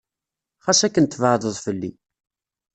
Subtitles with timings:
[0.65, 1.91] Xas akken tbeɛdeḍ fell-i.